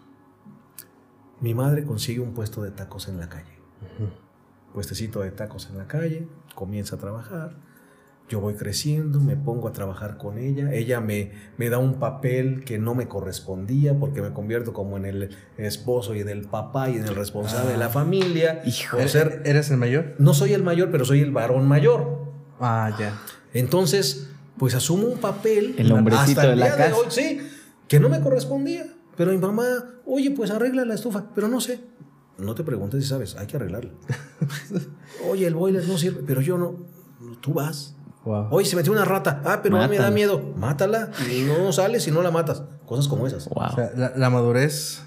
[1.42, 3.52] Mi madre consigue un puesto de tacos en la calle.
[4.74, 7.56] Puestecito de tacos en la calle, comienza a trabajar.
[8.30, 10.74] Yo voy creciendo, me pongo a trabajar con ella.
[10.74, 15.06] Ella me, me da un papel que no me correspondía porque me convierto como en
[15.06, 18.62] el esposo y en el papá y en el responsable de la familia.
[18.66, 18.98] Hijo.
[19.08, 20.16] Ser, ¿Eres el mayor?
[20.20, 22.24] no soy el mayor, pero soy el varón mayor.
[22.60, 23.20] Ah, ya.
[23.54, 25.76] Entonces, pues asumo un papel.
[25.78, 26.96] El hombrecito hasta el de la día casa.
[26.96, 27.40] hoy, sí,
[27.88, 28.86] que no me correspondía.
[29.18, 29.66] Pero mi mamá,
[30.06, 31.26] oye, pues arregla la estufa.
[31.36, 31.82] Pero no sé.
[32.38, 33.92] No te preguntes si sabes, hay que arreglarla.
[35.30, 36.76] oye, el boiler no sirve, pero yo no.
[37.42, 37.96] Tú vas.
[38.26, 38.48] Wow.
[38.52, 39.42] Oye, se metió una rata.
[39.46, 40.12] Ah, pero no me da Mátala.
[40.16, 40.54] miedo.
[40.58, 42.64] Mátala y no sales y no la matas.
[42.86, 43.50] Cosas como esas.
[43.50, 43.64] Wow.
[43.72, 45.04] O sea, la, la madurez.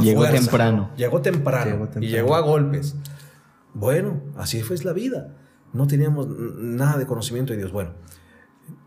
[0.00, 0.90] Llegó temprano.
[0.96, 1.64] Llegó temprano.
[1.70, 2.06] Llegó temprano.
[2.06, 2.94] Y llegó a golpes.
[3.74, 5.34] Bueno, así fue la vida.
[5.72, 7.72] No teníamos nada de conocimiento de Dios.
[7.72, 7.92] Bueno,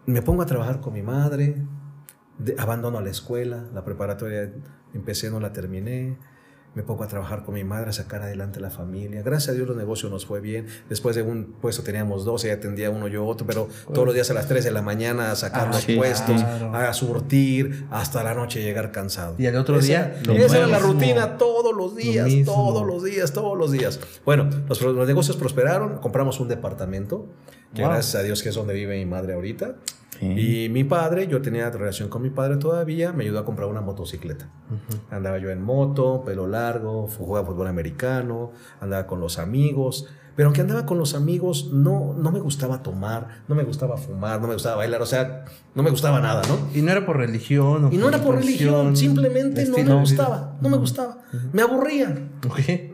[0.06, 1.66] me pongo a trabajar con mi madre,
[2.38, 4.54] de- abandono la escuela, la preparatoria
[4.94, 6.18] empecé, no la terminé.
[6.74, 9.22] Me pongo a trabajar con mi madre, a sacar adelante la familia.
[9.24, 10.68] Gracias a Dios los negocios nos fue bien.
[10.88, 14.30] Después de un puesto teníamos dos, ella atendía uno, yo otro, pero todos los días
[14.32, 16.74] a las 3 de la mañana a sacar Ah, los sí, puestos, claro.
[16.74, 19.36] a surtir, hasta la noche llegar cansado.
[19.38, 20.94] Y al otro Esa- día, esa era la mismo.
[20.94, 22.54] rutina todos los días, mismo.
[22.54, 24.00] todos los días, todos los días.
[24.24, 27.28] Bueno, los, los negocios prosperaron, compramos un departamento,
[27.76, 27.92] que Wow.
[27.92, 29.76] gracias a Dios que es donde vive mi madre ahorita.
[30.22, 30.66] Sí.
[30.66, 33.82] Y mi padre, yo tenía relación con mi padre todavía, me ayudó a comprar una
[33.82, 34.50] motocicleta.
[35.10, 40.08] Andaba yo en moto, pelo largo, jugaba fútbol americano, andaba con los amigos.
[40.36, 44.40] Pero aunque andaba con los amigos, no, no me gustaba tomar, no me gustaba fumar,
[44.40, 45.44] no me gustaba bailar, o sea,
[45.76, 46.58] no me gustaba nada, ¿no?
[46.74, 47.86] Y no era por religión.
[47.86, 51.18] o Y no era por religión, simplemente no me gustaba, no me gustaba,
[51.52, 52.16] me aburría.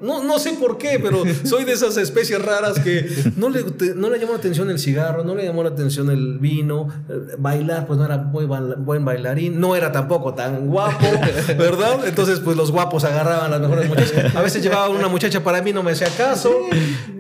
[0.02, 3.94] No, no sé por qué, pero soy de esas especies raras que no le, te-
[3.96, 7.36] no le llamó la atención el cigarro, no le llamó la atención el vino, eh,
[7.38, 11.06] bailar, pues no era muy buen bailarín, no era tampoco tan guapo,
[11.58, 12.08] ¿verdad?
[12.08, 14.36] Entonces, pues los guapos agarraban las mejores muchachas.
[14.36, 16.52] A veces llevaba una muchacha para mí, no me hacía caso.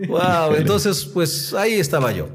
[0.07, 2.27] Wow, entonces, pues ahí estaba yo.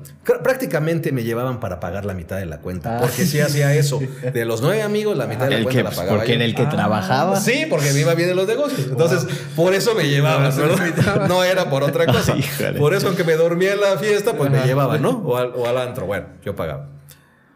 [0.42, 3.00] Prácticamente me llevaban para pagar la mitad de la cuenta, Ah.
[3.00, 4.00] porque sí hacía eso.
[4.32, 6.32] De los nueve amigos, la mitad de la El cuenta que, la pues, pagaba porque
[6.32, 6.36] yo.
[6.36, 7.40] era el que Ah, trabajaba.
[7.40, 8.88] Sí, porque iba bien en los negocios.
[8.88, 11.28] Entonces, por eso me llevaban, ¿verdad?
[11.28, 12.36] No era por otra cosa.
[12.36, 12.78] Híjole.
[12.78, 15.10] Por eso, aunque me dormía en la fiesta, pues me llevaban, ¿no?
[15.10, 16.06] O al, o al antro.
[16.06, 16.90] Bueno, yo pagaba.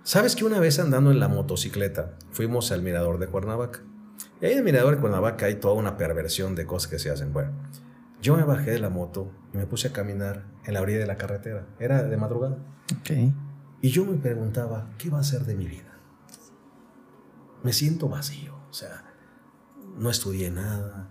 [0.03, 3.81] ¿Sabes que una vez andando en la motocicleta fuimos al mirador de Cuernavaca?
[4.41, 7.11] Y ahí en el mirador de Cuernavaca hay toda una perversión de cosas que se
[7.11, 7.33] hacen.
[7.33, 7.53] Bueno,
[8.23, 11.07] yo me bajé de la moto y me puse a caminar en la orilla de
[11.07, 11.67] la carretera.
[11.79, 12.59] Era de madrugada.
[13.01, 13.11] Ok.
[13.83, 15.99] Y yo me preguntaba, ¿qué va a ser de mi vida?
[17.63, 19.06] Me siento vacío, o sea,
[19.97, 21.09] no estudié nada,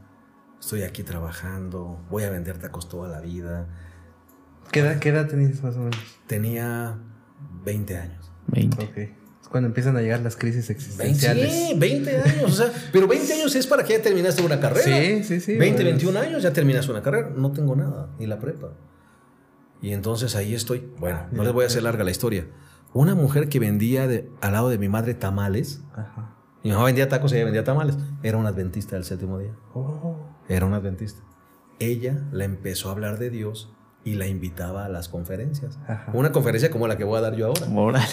[0.60, 3.68] estoy aquí trabajando, voy a vender tacos toda la vida.
[4.72, 5.98] ¿Qué edad, ¿Qué edad tenías más o menos?
[6.28, 6.98] Tenía
[7.64, 8.32] 20 años.
[8.48, 8.84] 20.
[8.84, 8.98] Ok.
[9.42, 11.52] Es cuando empiezan a llegar las crisis 20, existenciales.
[11.52, 14.84] sí, 20 años, o sea, pero 20 años es para que ya terminaste una carrera.
[14.86, 15.56] Sí, sí, sí.
[15.56, 15.90] 20, Bueno.
[15.98, 18.72] 21 años ya terminas una carrera, no tengo nada, ni la prepa.
[19.82, 20.90] Y entonces ahí estoy.
[21.00, 22.48] Bueno, no les voy a hacer larga la historia.
[22.94, 25.82] Una mujer que vendía de- al lado de mi madre tamales.
[25.94, 26.35] Ajá.
[26.66, 27.96] Mi mamá vendía tacos y ella vendía tamales.
[28.24, 29.52] Era una adventista del séptimo día.
[29.76, 30.18] Oh.
[30.50, 31.22] Era una adventista.
[31.78, 33.72] Ella la empezó a hablar de Dios
[34.04, 35.78] y la invitaba a las conferencias.
[35.88, 36.10] Ajá.
[36.14, 37.68] Una conferencia como la que voy a dar yo ahora.
[37.72, 38.06] Órale.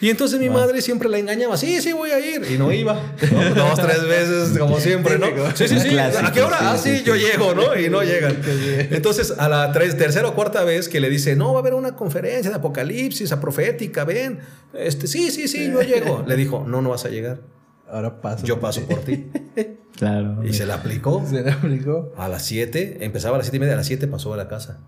[0.00, 1.56] Y entonces mi madre siempre la engañaba.
[1.56, 2.46] Sí, sí, voy a ir.
[2.48, 2.94] Y no iba.
[3.32, 3.54] ¿no?
[3.56, 5.26] Dos, tres veces, como siempre, ¿no?
[5.56, 5.88] Sí, sí, sí.
[5.88, 6.58] Clásico, ¿A qué hora?
[6.58, 7.02] sí, ah, sí, sí.
[7.04, 7.76] yo llego, ¿no?
[7.76, 8.36] Y no llegan.
[8.92, 11.74] Entonces, a la tres- tercera o cuarta vez que le dice, no, va a haber
[11.74, 14.38] una conferencia de Apocalipsis, a profética, ven.
[14.72, 16.22] Este, sí, sí, sí, yo llego.
[16.28, 17.40] Le dijo, no, no vas a llegar.
[17.90, 18.44] Ahora paso.
[18.46, 19.30] Yo paso por ti.
[19.98, 20.44] Claro.
[20.44, 21.24] Y se la aplicó.
[21.26, 22.12] Se le aplicó.
[22.16, 24.46] A las 7, empezaba a las 7 y media, a las 7 pasó a la
[24.46, 24.78] casa.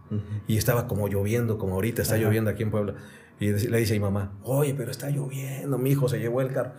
[0.47, 2.95] Y estaba como lloviendo, como ahorita está lloviendo aquí en Puebla.
[3.41, 6.53] Y le dice a mi mamá, oye, pero está lloviendo, mi hijo se llevó el
[6.53, 6.75] carro.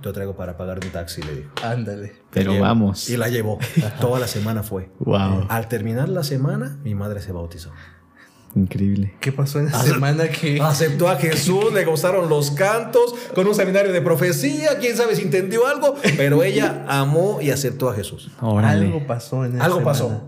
[0.00, 1.50] Yo traigo para pagar un taxi, le dijo.
[1.62, 2.14] Ándale.
[2.32, 2.64] Pero Llevo.
[2.64, 3.08] vamos.
[3.10, 3.58] Y la llevó.
[4.00, 4.90] Toda la semana fue.
[4.98, 5.46] Wow.
[5.48, 7.70] Al terminar la semana, mi madre se bautizó.
[8.62, 9.14] Increíble.
[9.20, 13.46] ¿Qué pasó en esa Ace- semana que Aceptó a Jesús, le gustaron los cantos, con
[13.46, 17.94] un seminario de profecía, quién sabe si entendió algo, pero ella amó y aceptó a
[17.94, 18.30] Jesús.
[18.40, 18.86] Órale.
[18.86, 19.92] algo pasó en esa Algo semana?
[19.92, 20.22] pasó.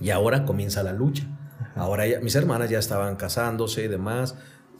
[0.00, 1.24] Y ahora comienza la lucha.
[1.76, 4.34] Ahora ya- mis hermanas ya estaban casándose y demás.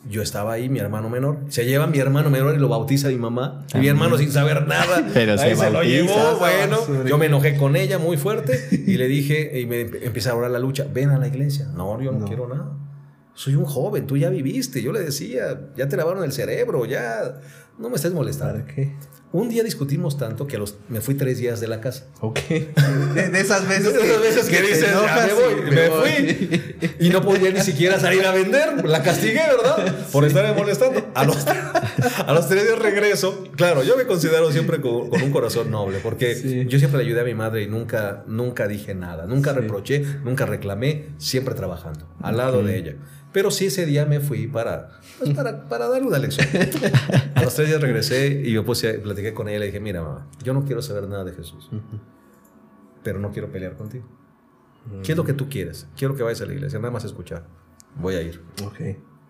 [0.09, 1.39] Yo estaba ahí, mi hermano menor.
[1.49, 3.67] Se lleva mi hermano menor y lo bautiza mi mamá.
[3.75, 5.07] Y mi hermano sin saber nada.
[5.15, 6.39] Pero ahí se se, lo llevó.
[6.39, 7.05] Bueno, Basura.
[7.09, 10.51] yo me enojé con ella muy fuerte y le dije, y me empieza a orar
[10.51, 11.69] la lucha, ven a la iglesia.
[11.75, 12.27] No, yo no, No.
[12.27, 12.73] quiero nada.
[13.35, 14.83] Soy un joven, tú ya viviste.
[14.83, 17.39] Yo le decía, ya te lavaron el cerebro, ya
[17.79, 18.61] no me estés molestando.
[18.65, 18.95] ¿Para qué?
[19.33, 22.07] Un día discutimos tanto que a los, me fui tres días de la casa.
[22.21, 22.40] Ok.
[22.49, 25.71] De, de esas veces De esas veces que, te dices, enojas "Ya me voy, y
[25.71, 26.11] me, voy".
[26.11, 26.97] fui.
[26.99, 28.85] Y no podía ni siquiera salir a vender.
[28.85, 30.07] La castigué, ¿verdad?
[30.11, 31.07] Por estarme molestando.
[31.14, 33.45] A los, a los tres días regreso.
[33.57, 36.66] Claro, yo me considero siempre con, con un corazón noble, porque Sí.
[36.66, 39.27] yo siempre le ayudé a mi madre y nunca, nunca dije nada.
[39.27, 42.95] Nunca reproché, nunca reclamé, siempre trabajando al lado de ella.
[43.33, 46.47] Pero sí ese día me fui para, pues, para, para darle una lección.
[47.37, 50.03] A los tres días regresé y yo puse, platiqué con ella y le dije, mira
[50.03, 51.71] mamá, yo no quiero saber nada de Jesús,
[53.03, 54.05] pero no quiero pelear contigo.
[55.05, 55.87] ¿Qué es lo que tú quieres?
[55.97, 57.45] Quiero que vayas a la iglesia, nada más escuchar.
[57.97, 58.81] Voy a ir, Ok.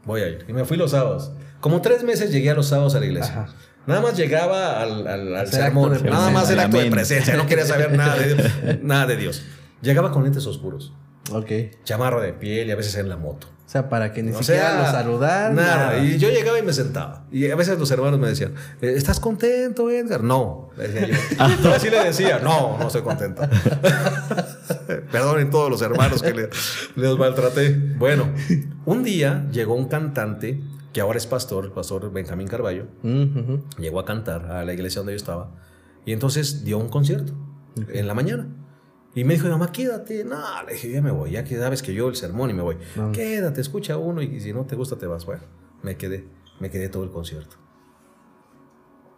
[0.06, 0.44] voy a ir.
[0.48, 1.32] Y me fui los sábados.
[1.60, 3.42] Como tres meses llegué a los sábados a la iglesia.
[3.42, 3.54] Ajá.
[3.86, 5.98] Nada más llegaba al, al, al Hacer sermón.
[6.04, 7.36] Nada más el acto de presencia.
[7.36, 9.42] No quería saber nada de, nada de Dios.
[9.82, 10.92] Llegaba con lentes oscuros,
[11.32, 11.50] Ok.
[11.84, 13.46] chamarra de piel y a veces en la moto.
[13.66, 15.52] O sea, para que ni O siquiera sea, lo saludar.
[15.52, 15.98] Nada.
[16.02, 17.24] Y yo llegaba y me sentaba.
[17.30, 20.24] Y a veces los hermanos me decían, "Eh, ¿estás contento, Edgar?
[20.24, 20.70] No.
[20.76, 21.06] Le decía
[21.38, 21.46] yo.
[21.62, 23.42] Yo así le decía, no, no estoy contento.
[25.12, 26.48] Perdonen todos los hermanos que le-
[26.96, 27.70] les maltraté.
[27.96, 28.28] Bueno,
[28.86, 30.60] un día llegó un cantante
[30.92, 32.86] que ahora es pastor, el pastor Benjamín Carballo.
[33.02, 33.64] Mm, ujú.
[33.78, 35.52] Llegó a cantar a la iglesia donde yo estaba.
[36.04, 37.34] Y entonces dio un concierto
[37.88, 38.48] en la mañana.
[39.14, 40.24] Y me dijo, mamá, quédate.
[40.24, 41.32] No, le dije, ya me voy.
[41.32, 42.76] Ya que sabes que yo el sermón y me voy.
[42.96, 43.10] No.
[43.12, 45.24] Quédate, escucha uno y si no te gusta te vas.
[45.26, 45.42] Bueno,
[45.82, 46.28] me quedé.
[46.60, 47.56] Me quedé todo el concierto.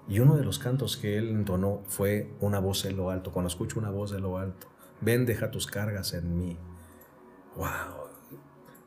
[0.09, 3.33] Y uno de los cantos que él entonó fue una voz en lo alto.
[3.33, 4.67] Cuando escucho una voz de lo alto,
[5.01, 6.57] ven, deja tus cargas en mí.
[7.57, 7.67] ¡Wow!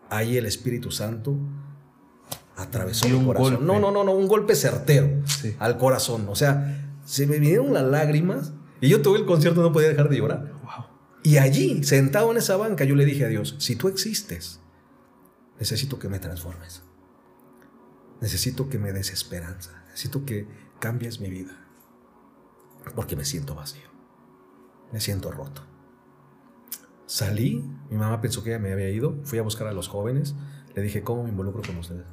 [0.10, 1.36] Ahí el Espíritu Santo
[2.58, 3.56] atravesó mi corazón.
[3.56, 3.66] golpe.
[3.66, 5.56] No, no, no, no, un golpe certero Sí.
[5.60, 6.28] al corazón.
[6.30, 10.10] O sea, se me vinieron las lágrimas y yo tuve el concierto no podía dejar
[10.10, 10.52] de llorar.
[11.26, 14.60] Y allí, sentado en esa banca, yo le dije a Dios, si tú existes,
[15.60, 16.84] necesito que me transformes.
[18.22, 19.84] Necesito que me des esperanza.
[19.88, 20.48] Necesito que
[20.80, 21.66] cambies mi vida.
[22.96, 23.90] Porque me siento vacío.
[24.94, 25.64] Me siento roto.
[27.08, 30.36] Salí, mi mamá pensó que ya me había ido, fui a buscar a los jóvenes,
[30.76, 32.06] le dije, ¿cómo me involucro con ustedes?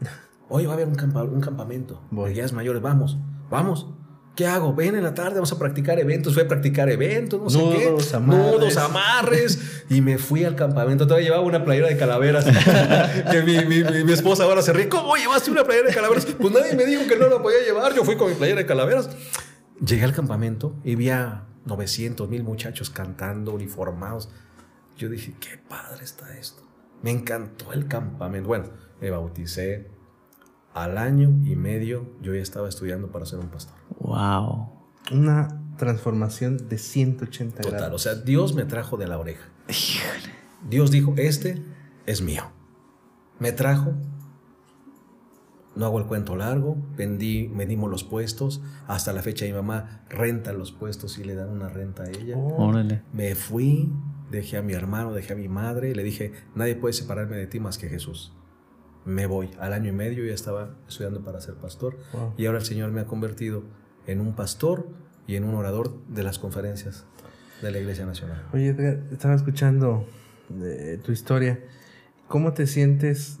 [0.48, 2.28] Hoy va a haber un, campa- un campamento Voy.
[2.30, 3.88] de guías mayores, vamos, vamos.
[4.36, 4.74] ¿Qué hago?
[4.74, 6.32] Ven en la tarde, vamos a practicar eventos.
[6.34, 8.16] Fui a practicar eventos, no sé Nudos, qué.
[8.16, 8.50] amarres.
[8.52, 9.82] Nudos, amarres.
[9.90, 11.06] Y me fui al campamento.
[11.06, 12.44] Todavía llevaba una playera de calaveras.
[13.30, 14.88] que mi, mi- mi- mi esposa ahora se ríe.
[14.88, 16.24] ¿Cómo llevaste una playera de calaveras?
[16.26, 17.94] Pues nadie me dijo que no la podía llevar.
[17.94, 19.10] Yo fui con mi playera de calaveras.
[19.84, 24.30] Llegué al campamento y vi a 900 mil muchachos cantando, uniformados.
[24.96, 26.62] Yo dije, qué padre está esto.
[27.02, 28.46] Me encantó el campamento.
[28.48, 29.88] Bueno, me bauticé.
[30.74, 33.74] Al año y medio yo ya estaba estudiando para ser un pastor.
[33.98, 34.68] Wow.
[35.12, 39.48] Una transformación de 180 Total, o sea, Dios me trajo de la oreja.
[40.68, 41.62] Dios dijo, este
[42.06, 42.44] es mío.
[43.38, 43.94] Me trajo.
[45.74, 48.60] No hago el cuento largo, vendí, vendimos los puestos.
[48.86, 52.36] Hasta la fecha mi mamá renta los puestos y le dan una renta a ella.
[52.36, 53.02] Oh, Órale.
[53.12, 53.90] Me fui,
[54.30, 57.60] dejé a mi hermano, dejé a mi madre, le dije, nadie puede separarme de ti
[57.60, 58.32] más que Jesús.
[59.04, 59.50] Me voy.
[59.58, 62.34] Al año y medio ya estaba estudiando para ser pastor Wow.
[62.36, 63.62] y ahora el Señor me ha convertido
[64.06, 64.88] en un pastor
[65.26, 67.04] y en un orador de las conferencias
[67.62, 68.46] de la Iglesia Nacional.
[68.52, 70.06] Oye, Edgar, estaba escuchando
[70.62, 71.60] eh, tu historia.
[72.28, 73.38] ¿Cómo te sientes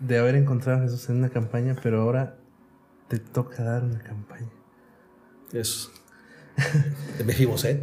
[0.00, 2.36] de haber encontrado a Jesús en una campaña, pero ahora
[3.08, 4.50] te toca dar una campaña?
[5.52, 5.90] Es.
[7.24, 7.82] Mefibosé.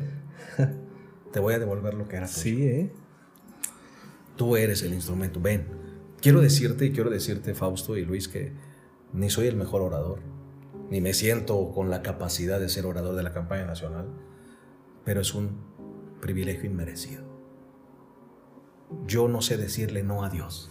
[1.31, 2.37] Te voy a devolver lo que era tuyo.
[2.39, 2.91] Sí, ¿eh?
[4.35, 5.39] Tú eres el instrumento.
[5.39, 5.65] Ven.
[6.21, 8.53] Quiero decirte y quiero decirte, Fausto y Luis, que
[9.13, 10.19] ni soy el mejor orador,
[10.89, 14.07] ni me siento con la capacidad de ser orador de la campaña nacional,
[15.03, 15.57] pero es un
[16.21, 17.23] privilegio inmerecido.
[19.07, 20.69] Yo no sé decirle no a Dios,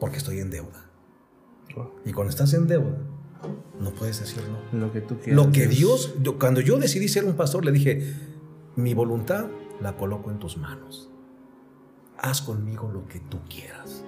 [0.00, 0.90] porque estoy en deuda.
[2.04, 2.98] Y cuando estás en deuda,
[3.78, 4.42] no puedes decir
[4.72, 4.78] no.
[4.86, 5.44] Lo que tú quieras.
[5.46, 8.12] Lo que Dios, yo- cuando yo decidí ser un pastor, le dije,
[8.76, 9.46] mi voluntad
[9.80, 11.10] la coloco en tus manos.
[12.22, 14.04] Haz conmigo lo que tú quieras.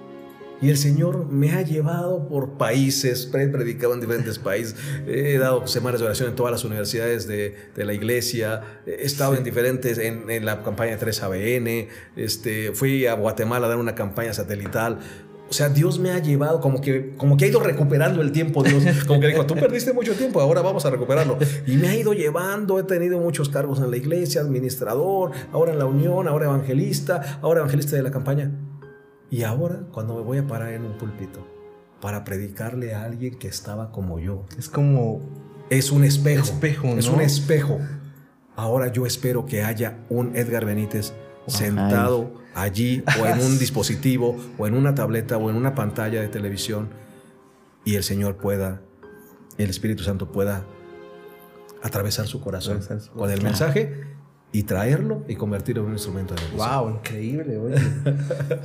[0.61, 5.67] Y el Señor me ha llevado por países, he predicado en diferentes países, he dado
[5.67, 9.97] semanas de oración en todas las universidades de, de la iglesia, he estado en diferentes,
[9.97, 14.99] en, en la campaña 3ABN, este, fui a Guatemala a dar una campaña satelital.
[15.53, 18.63] O sea, Dios me ha llevado como que, como que ha ido recuperando el tiempo,
[18.63, 18.83] Dios.
[19.05, 21.37] Como que dijo, tú perdiste mucho tiempo, ahora vamos a recuperarlo.
[21.67, 25.77] Y me ha ido llevando, he tenido muchos cargos en la iglesia, administrador, ahora en
[25.77, 28.49] la unión, ahora evangelista, ahora evangelista de la campaña.
[29.29, 31.45] Y ahora, cuando me voy a parar en un púlpito
[32.01, 35.21] para predicarle a alguien que estaba como yo, Es como.
[35.69, 36.45] es un espejo.
[36.45, 37.13] Espejo, Es ¿no?
[37.13, 37.79] un espejo.
[38.55, 41.13] Ahora yo espero que haya un Edgar Benítez
[41.45, 46.27] sentado allí o en un dispositivo o en una tableta o en una pantalla de
[46.27, 46.89] televisión
[47.85, 48.81] y el Señor pueda
[49.57, 50.65] el Espíritu Santo pueda
[51.81, 54.12] atravesar su corazón Atravesar su con el mensaje
[54.55, 56.79] y traerlo y convertirlo en un instrumento de bendición.
[56.79, 57.75] Wow, increíble, oye.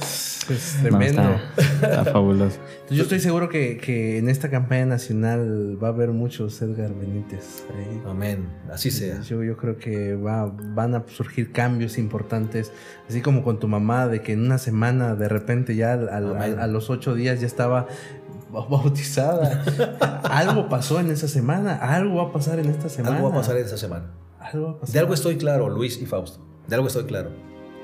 [0.50, 1.22] es No, tremendo.
[1.56, 2.58] está, está fabuloso.
[2.90, 7.64] Yo estoy seguro que, que en esta campaña nacional va a haber muchos Edgar Benítez
[7.74, 8.02] ahí.
[8.06, 8.48] Amén.
[8.70, 9.20] Así sea.
[9.22, 12.70] Yo, yo creo que va, van a surgir cambios importantes,
[13.08, 16.58] así como con tu mamá, de que en una semana de repente ya al- al-
[16.60, 17.86] a, los ocho días ya estaba
[18.52, 19.64] ba- bautizada.
[20.24, 23.16] algo pasó en esa semana, algo va a pasar en esta semana.
[23.16, 24.04] Algo va a pasar esta semana.
[24.52, 24.86] Algo a.
[24.90, 26.44] De algo estoy claro, Luis y Fausto.
[26.66, 27.30] De algo estoy claro.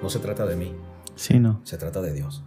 [0.02, 0.72] No se trata de mí,
[1.14, 1.60] Sí, no.
[1.64, 2.42] se trata de Dios.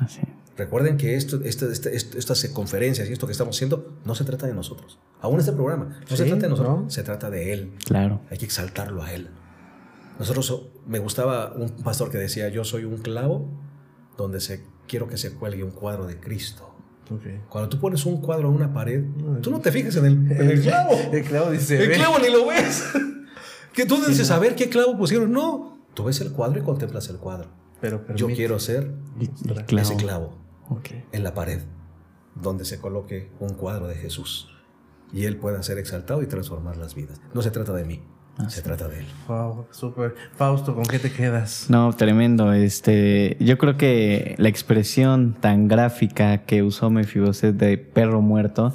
[0.00, 0.20] Así.
[0.56, 4.24] Recuerden que esto, esto- este- esto- estas conferencias y esto que estamos haciendo no se
[4.24, 4.98] trata de nosotros.
[5.20, 6.90] Aún este programa no se trata de nosotros, ¿no?
[6.90, 7.72] se trata de Él.
[7.86, 8.20] Claro.
[8.30, 9.28] Hay que exaltarlo a Él.
[10.18, 13.48] Nosotros, so- me gustaba un pastor que decía, yo soy un clavo
[14.16, 16.68] donde se, quiero que se cuelgue un cuadro de Cristo.
[17.10, 17.48] Ok.
[17.48, 20.12] Cuando tú pones un cuadro en una pared, No, tú no te fijas en el,
[20.32, 20.92] en el clavo.
[21.12, 21.82] El clavo dice.
[21.82, 22.84] El clavo ni lo ves.
[23.72, 25.32] Que tú dices, a ver qué clavo pusieron.
[25.32, 27.48] No, tú ves el cuadro y contemplas el cuadro.
[27.80, 28.92] Pero Yo quiero ser
[29.66, 29.82] clavo.
[29.88, 30.90] ese clavo Ok.
[31.10, 31.60] en la pared
[32.34, 34.48] donde se coloque un cuadro de Jesús
[35.12, 37.20] y Él pueda ser exaltado y transformar las vidas.
[37.34, 38.00] No se trata de mí,
[38.48, 39.06] se trata de Él.
[39.28, 40.14] Wow, súper.
[40.36, 41.66] Fausto, ¿con qué te quedas?
[41.68, 42.52] No, tremendo.
[42.52, 48.72] Este, yo creo que la expresión tan gráfica que usó Mefiboset de perro muerto,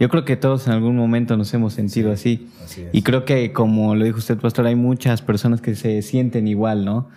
[0.00, 2.48] yo creo que todos en algún momento nos hemos sentido así.
[2.64, 2.88] Así es.
[2.92, 6.86] Y creo que, como lo dijo usted, pastor, hay muchas personas que se sienten igual,
[6.86, 7.08] ¿no?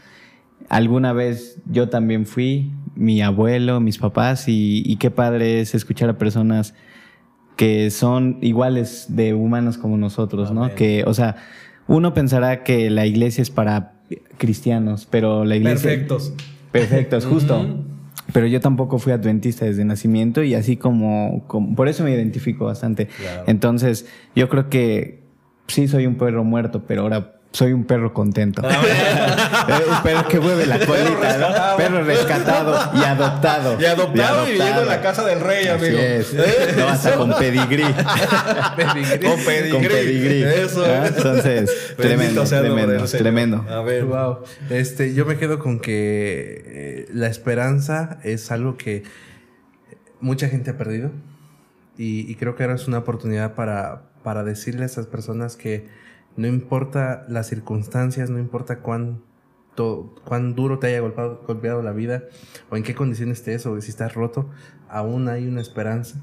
[0.67, 6.10] Alguna vez yo también fui, mi abuelo, mis papás, y, y qué padre es escuchar
[6.10, 6.76] a personas
[7.56, 10.76] que son iguales de humanos como nosotros, ¿no?
[10.76, 11.38] Que, o sea,
[11.88, 13.93] uno pensará que la iglesia es para
[14.38, 15.89] cristianos, pero la iglesia...
[15.89, 16.34] Perfectos.
[16.72, 17.86] Perfectos, justo.
[18.32, 22.66] Pero yo tampoco fui adventista desde nacimiento y así como, como- por eso me identifico
[22.66, 23.08] bastante.
[23.08, 23.44] Claro.
[23.48, 24.06] Entonces,
[24.36, 25.24] yo creo que
[25.68, 28.62] sí soy un perro muerto, pero ahora soy un perro contento.
[29.66, 31.76] Eh, un perro que mueve la colita.
[31.78, 33.80] Perro rescatado y adoptado.
[33.80, 36.00] Y adoptado y viviendo en la casa del rey, Así amigo.
[36.02, 36.34] es.
[36.76, 37.84] No, hasta con pedigrí.
[37.84, 39.70] Con pedigrí.
[39.72, 40.44] con pedigrí.
[40.44, 40.84] Eso.
[40.86, 43.66] Ah, Entonces, tremendo, nombre tremendo, tremendo.
[43.70, 44.04] A ver.
[44.04, 44.39] Wow.
[44.70, 49.04] Este, yo me quedo con que eh, la esperanza es algo que
[50.20, 51.12] mucha gente ha perdido.
[51.98, 55.88] Y, y creo que ahora es una oportunidad para, para decirle a esas personas que
[56.36, 59.22] no importa las circunstancias, no importa cuán,
[59.76, 62.24] to- cuán duro te haya golpeado, golpeado la vida,
[62.69, 64.50] o en qué condiciones estés, o si estás roto,
[64.89, 66.22] aún hay una esperanza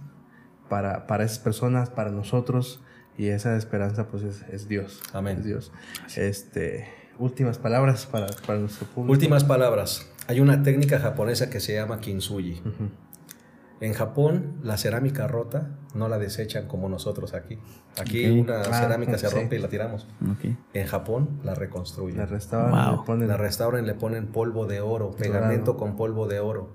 [0.69, 2.83] para, para esas personas, para nosotros.
[3.19, 5.03] Y esa esperanza, pues, es, es Dios.
[5.13, 5.39] Amén.
[5.39, 5.73] Es Dios.
[6.17, 6.87] Este,
[7.19, 9.13] últimas palabras para, para nuestro público.
[9.13, 10.11] Últimas palabras.
[10.27, 12.61] Hay una técnica japonesa que se llama kintsugi.
[12.61, 12.89] Ujú.
[13.81, 17.59] En Japón, la cerámica rota no la desechan como nosotros aquí.
[17.99, 19.35] Aquí una Ah, cerámica se sí.
[19.35, 20.07] rompe y la tiramos.
[20.75, 22.19] En Japón la reconstruyen.
[22.19, 23.01] La restauran, Wow.
[23.01, 23.29] le ponen.
[23.29, 26.75] La restauran y le ponen polvo de oro, pegamento con polvo de oro.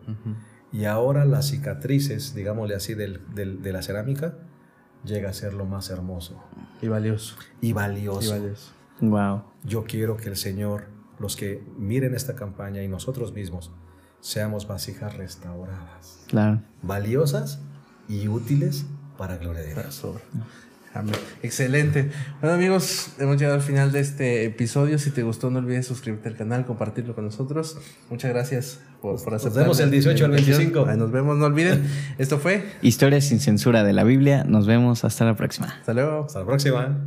[0.71, 4.39] Y ahora las cicatrices, digámosle así, del- del- de la cerámica,
[5.05, 6.41] llega a ser lo más hermoso
[6.81, 7.35] Y valioso.
[7.61, 8.31] y Y valioso.
[8.31, 8.73] valioso.
[8.99, 9.43] Wow.
[9.63, 10.85] Yo quiero que el Señor,
[11.19, 13.71] los que miren esta campaña y nosotros mismos,
[14.25, 16.61] seamos vasijas restauradas, Claro.
[16.81, 17.59] valiosas
[18.09, 18.85] y útiles
[19.19, 20.03] para gloria de Dios.
[20.95, 21.13] Amén.
[21.43, 22.09] Excelente.
[22.41, 24.97] Bueno amigos, hemos llegado al final de este episodio.
[24.97, 27.77] Si te gustó, no olvides suscribirte al canal, compartirlo con nosotros.
[28.09, 29.63] Muchas gracias por, por aceptar.
[29.63, 30.57] vemos el la 18 al invitación.
[30.59, 30.89] 25.
[30.89, 31.83] Ahí Nos vemos, no olviden.
[32.17, 32.63] Esto fue.
[32.81, 34.45] Historias sin censura de la Biblia.
[34.45, 35.67] Nos vemos hasta la próxima.
[35.67, 36.25] Hasta luego.
[36.25, 36.97] Hasta la próxima.